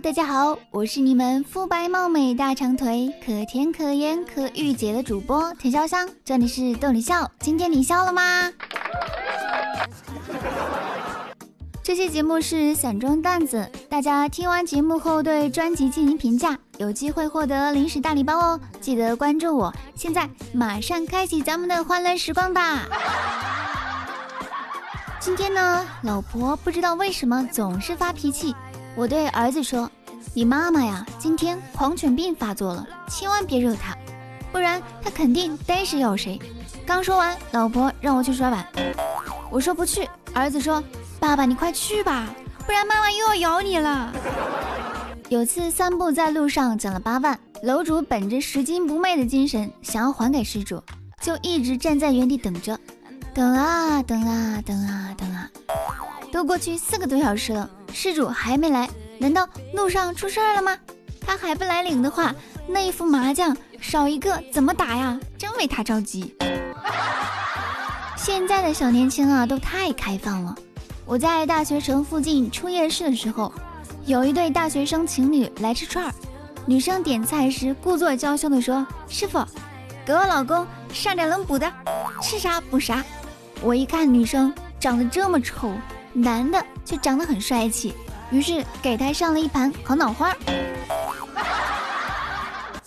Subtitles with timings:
[0.00, 8.50] 大家好，我是你们肤白貌美、大长腿、可甜可盐可御姐的主播田潇湘，这里是逗你笑，今天你笑了吗？
[11.82, 18.60] 这期节目是散装段子，大家听完节目后对专辑进行评价，有机会获得零食大礼包哦！
[18.80, 22.86] 记得关注我，现在马上开启咱们的欢乐时光吧！
[25.20, 28.54] 今天呢，老婆不知道为什么总是发脾气。
[28.94, 29.90] 我对儿子说
[30.34, 33.96] ：“你妈妈呀，今天狂犬病发作了，千万别惹她，
[34.52, 36.38] 不然她肯定逮谁咬谁。”
[36.84, 38.66] 刚说完，老婆让我去刷碗，
[39.50, 40.08] 我说不去。
[40.34, 40.82] 儿子说
[41.18, 42.28] ：“爸爸，你快去吧，
[42.66, 44.12] 不然妈妈又要咬你了。
[45.30, 50.82] ”有次散步在路上捡了八万，楼主本着拾金不昧的精神，想要还给失主，
[51.22, 52.78] 就一直站在原地等着。
[53.32, 55.48] 等啊等啊等啊等啊，
[56.30, 58.88] 都过去四个多小时了，失主还没来，
[59.18, 60.76] 难道路上出事儿了吗？
[61.24, 62.34] 他还不来领的话，
[62.66, 65.18] 那一副麻将少一个怎么打呀？
[65.38, 66.34] 真为他着急。
[68.16, 70.54] 现在的小年轻啊，都太开放了。
[71.04, 73.52] 我在大学城附近出夜市的时候，
[74.06, 76.12] 有一对大学生情侣来吃串儿，
[76.66, 79.44] 女生点菜时故作娇羞地说：“师傅，
[80.04, 81.70] 给我老公上点能补的，
[82.20, 83.04] 吃啥补啥。”
[83.62, 85.72] 我一看女生长得这么丑，
[86.12, 87.94] 男的却长得很帅气，
[88.30, 90.34] 于是给他上了一盘烤脑花。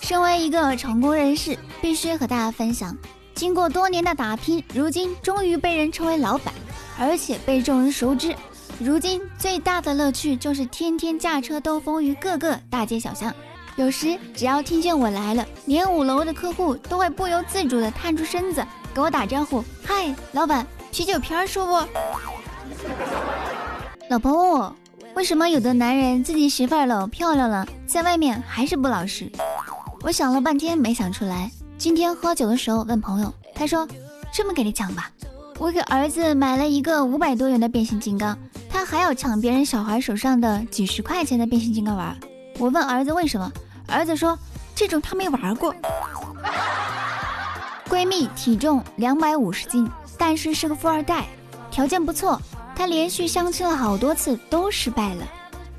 [0.00, 2.96] 身为一个成功人士，必须和大家分享，
[3.34, 6.52] 经过多年的打拼，如今终于被人称为老板，
[6.98, 8.36] 而且被众人熟知。
[8.78, 13.32] 如今最大的乐趣就是天天驾车兜风于各个大街小巷。
[13.76, 18.64] 有时只要听见我来了，连五楼的客户都会不由自主地探出身子。
[18.94, 21.88] 给我打招呼，嗨，老板，啤酒瓶说不？
[24.10, 24.76] 老婆问我，
[25.14, 29.30] 为什么有的男人自己媳妇儿老漂亮了，在外面还是不老实？
[30.02, 31.50] 我想了半天没想出来。
[31.78, 33.86] 今天喝酒的时候问朋友，他说
[34.32, 35.10] 这么给你讲吧，
[35.58, 38.38] 我给儿子买了一个五百多元的变形金刚，
[38.70, 42.16] 他还要抢别人小孩手上的几十块钱的变形金刚玩。
[42.58, 43.50] 我问儿子为什么，
[43.88, 44.38] 儿子说
[44.74, 45.74] 这种他没玩过。
[47.88, 51.26] 闺蜜体重两百五十斤，但是是个富二代，
[51.70, 52.40] 条件不错。
[52.74, 55.26] 她连续相亲了好多次都失败了。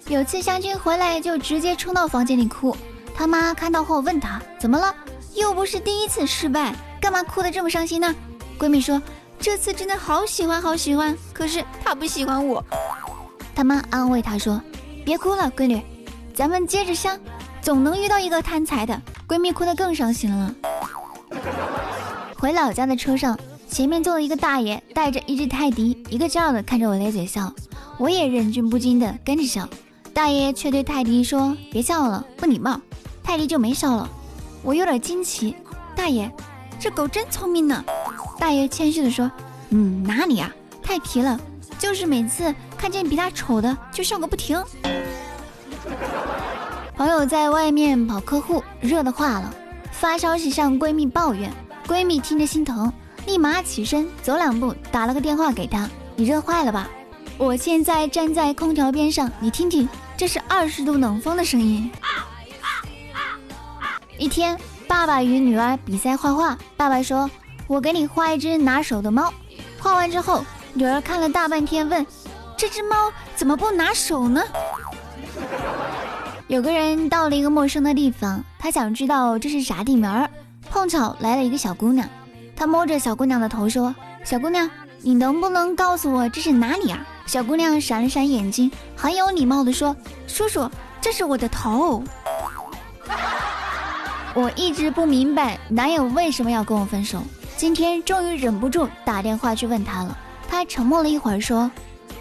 [0.07, 2.75] 有次相亲回来就直接冲到房间里哭，
[3.15, 4.93] 他妈看到后问她怎么了？
[5.33, 8.13] 又不是第一次失败，干嘛哭得这么伤心呢？
[8.57, 9.01] 闺蜜说
[9.39, 12.63] 这次真的好喜欢好喜欢，可是他不喜欢我。
[13.53, 14.61] 他妈安慰她说
[15.03, 15.81] 别哭了，闺女，
[16.33, 17.19] 咱们接着相，
[17.61, 19.01] 总能遇到一个贪财的。
[19.27, 20.55] 闺蜜哭得更伤心了。
[22.37, 23.37] 回老家的车上，
[23.75, 27.51] 前面坐了一个大爷，带着一只泰迪，一个劲儿的看着我咧嘴笑，
[27.97, 29.67] 我也忍俊不禁的跟着笑。
[30.13, 32.79] 大爷却对泰迪说：“别笑了，不礼貌。”
[33.21, 34.09] 泰迪就没笑了。
[34.63, 35.57] 我有点惊奇，
[35.93, 36.31] 大爷，
[36.79, 37.83] 这狗真聪明呢。
[38.39, 39.29] 大爷谦虚的说
[39.71, 40.49] ：“嗯，哪里啊，
[40.81, 41.37] 太皮了，
[41.77, 44.57] 就是每次看见比他丑的就笑个不停。”
[46.95, 49.53] 朋友在外面跑客户，热的化了，
[49.91, 51.51] 发消息向闺蜜抱怨。
[51.85, 52.91] 闺蜜听着心疼，
[53.25, 56.87] 立马起身走两步，打了个电话给他：“你热坏了吧？
[57.37, 61.91] 我现在站在空调边上，你听听，这是二十度冷风的声音。”
[64.17, 67.29] 一天，爸爸与女儿比赛画画，爸爸说
[67.67, 69.33] ：“我给你画一只拿手的猫。”
[69.79, 72.05] 画完之后，女儿看了大半天，问
[72.55, 74.41] ：“这只猫怎么不拿手呢？”
[76.47, 80.29] 有个人到了一个陌生的地方，他想知道这是啥地名儿。
[80.69, 82.07] 碰巧来了一个小姑娘，
[82.55, 83.93] 他摸着小姑娘的头说
[84.23, 84.69] ：“小姑娘，
[85.01, 89.95] 你能不能告诉我这是哪里啊？”小姑娘闪了闪眼睛，很有礼貌地说
[90.27, 90.69] ：“叔叔，
[91.01, 92.03] 这是我的头。
[94.33, 97.23] ”我一直不明白男友为什么要跟我分手，
[97.57, 100.17] 今天终于忍不住打电话去问他了。
[100.47, 101.69] 他沉默了一会儿说：“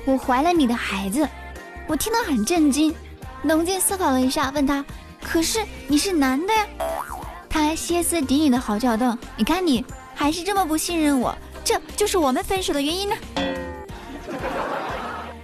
[0.07, 1.29] 我怀了你的孩子。”
[1.87, 2.95] 我听得很震惊，
[3.43, 4.85] 冷静思考了一下，问他
[5.23, 6.67] ：“可是你是男的呀？”
[7.51, 9.85] 他还歇斯底里的嚎叫道：“你看你
[10.15, 13.15] 还是这么不信任我，这就是我们分手的原因呢。”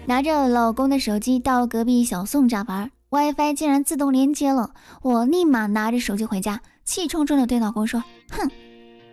[0.07, 4.71] 拿着老公的手机到隔壁小宋家玩，WiFi 竟然自动连接了，
[5.03, 8.03] 我立马拿着手机回家，气冲冲的对老公说
[8.33, 8.51] ：“哼，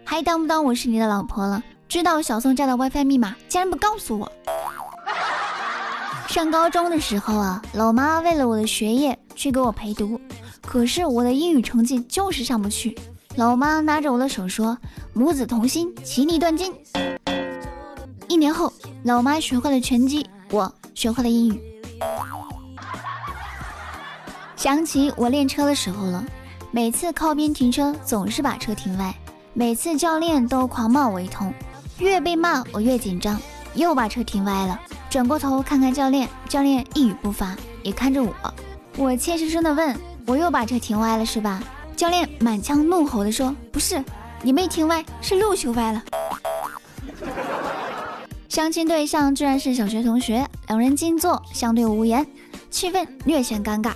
[0.03, 1.63] 还当不当我是你的老婆了？
[1.87, 4.31] 知道小宋家的 WiFi 密码，竟然不告诉我。
[6.27, 10.19] ”上高中的时候啊，老妈为了我的学业去给我陪读。
[10.61, 12.97] 可是我的英语成绩就是上不去，
[13.37, 14.75] 老妈拉着我的手说
[15.13, 16.73] ：“母子同心，其利断金。”
[18.27, 18.73] 一年后，
[19.03, 21.61] 老妈学会了拳击，我学会了英语。
[24.55, 26.25] 想起我练车的时候了，
[26.71, 29.13] 每次靠边停车总是把车停歪，
[29.53, 31.53] 每次教练都狂骂我一通，
[31.99, 33.39] 越被骂我越紧张，
[33.75, 34.79] 又把车停歪了。
[35.11, 38.33] 转过头看看教练，教练一语不发，也看着我。
[38.97, 39.95] 我怯生生的问
[40.25, 41.61] ：“我又把车停歪了是吧？”
[41.97, 44.01] 教练满腔怒吼的说：“不是，
[44.43, 46.03] 你没停歪，是路修歪了。”
[48.47, 52.23] 相亲对象居然是小学同学，两人静坐，相对无言，
[52.69, 53.93] 气氛略显尴尬。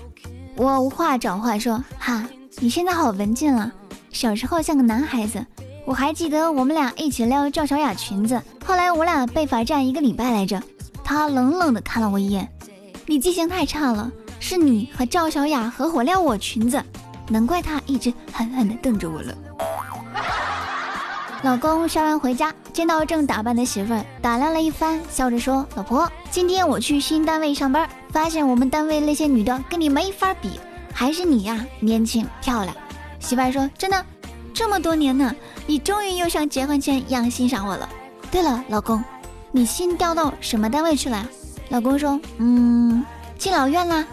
[0.57, 2.27] 我无话找话说：“哈，
[2.57, 3.71] 你现在好文静了，
[4.11, 5.45] 小时候像个男孩子。
[5.85, 10.59] 我还记得我们俩一起撩赵小雅裙子，后来我俩被罚站一个礼拜来着。”
[11.05, 12.51] 他冷冷地看了我一眼
[13.05, 16.83] ：“你记性太差了，是你和赵小雅合伙撩我裙子，
[17.31, 19.33] 难怪他一直狠狠地瞪着我了。
[21.43, 30.59] ”老公下班回家，见到正打扮的媳妇儿，打量了一番，笑着说：“老婆，今天我去新单位上班，发现我们单位那些女的跟你没法比，
[30.93, 32.75] 还是你呀年轻漂亮。”
[33.19, 34.05] 媳妇儿说：“真的，
[34.53, 35.33] 这么多年呢，
[35.65, 37.89] 你终于又像结婚前一样欣赏我了。
[38.29, 39.03] 对了，老公，
[39.51, 41.25] 你新调到什么单位去了？”
[41.69, 43.03] 老公说：“嗯，
[43.39, 44.05] 敬老院啦。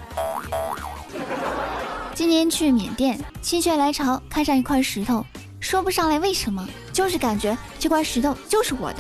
[2.19, 5.25] 今年去缅甸，心血来潮看上一块石头。”
[5.61, 8.97] 说不上来为什么，就是感觉这块石头就是我的。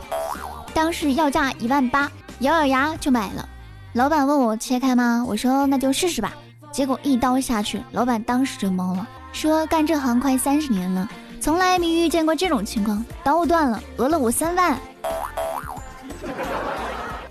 [0.72, 3.48] 当时要价一万八，咬咬牙就买了。
[3.94, 5.24] 老板问我切开吗？
[5.26, 6.32] 我说那就试试吧。
[6.70, 11.08] 结果一刀下去，老板当时就懵了，说干这行快三十年了，
[11.40, 14.78] 从来没遇见过这种情况，刀断了，讹了我三万。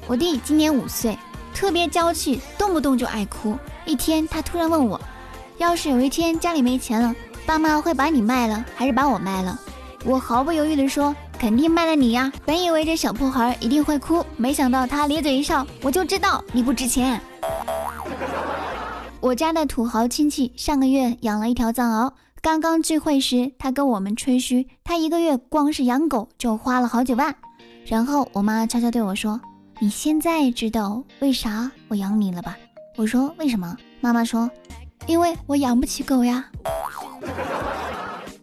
[0.06, 1.18] 我弟今年五岁，
[1.54, 3.58] 特别娇气，动不动就爱哭。
[3.86, 5.00] 一天，他突然问我，
[5.58, 7.16] 要是有一天家里没钱了。
[7.46, 9.60] 爸妈会把你卖了，还是把我卖了？
[10.06, 17.20] 我毫不犹豫地说：“肯定卖了你呀！”本以为这小破孩一定会哭，没想到他咧嘴一笑，我就知道你不值钱。
[19.20, 27.36] 我家的土豪亲戚上个月养了一条藏獒，刚刚聚会时，他跟我们吹嘘，他一个月光是养狗就花了好几万。
[27.86, 29.40] 然后我妈悄悄对我说
[29.80, 32.56] ：“你现在知道为啥我养你了吧？”
[32.96, 34.50] 我说：“为什么？”妈妈说
[35.08, 36.46] ：“因为我养不起狗呀。”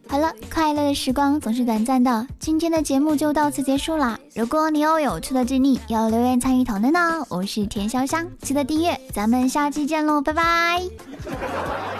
[0.06, 4.16] 好了，快乐的时光总是短暂的，今天的节目就到此结束啦。
[4.34, 11.93] 如果你有有趣的经历要留言参与讨论呢，我是田潇湘，记得订阅，咱们下期见喽，拜拜。